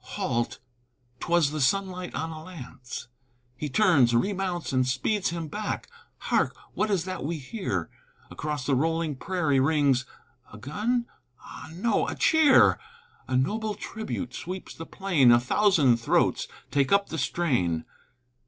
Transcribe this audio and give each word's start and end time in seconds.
Halt! 0.15 0.57
'twas 1.19 1.51
the 1.51 1.61
sunlight 1.61 2.15
on 2.15 2.31
a 2.31 2.43
lance! 2.43 3.07
He 3.55 3.69
turns, 3.69 4.15
remounts, 4.15 4.73
and 4.73 4.87
speeds 4.87 5.29
him 5.29 5.47
back. 5.47 5.87
Hark! 6.17 6.55
what 6.73 6.89
is 6.89 7.05
that 7.05 7.23
we 7.23 7.37
hear? 7.37 7.87
Across 8.31 8.65
the 8.65 8.73
rolling 8.73 9.15
prairie 9.15 9.59
rings 9.59 10.07
A 10.51 10.57
gun? 10.57 11.05
ah, 11.39 11.69
no 11.75 12.07
a 12.07 12.15
cheer! 12.15 12.79
A 13.27 13.37
noble 13.37 13.75
tribute 13.75 14.33
sweeps 14.33 14.73
the 14.73 14.87
plain: 14.87 15.31
A 15.31 15.39
thousand 15.39 15.97
throats 15.97 16.47
take 16.71 16.91
up 16.91 17.09
the 17.09 17.19
strain. 17.19 17.85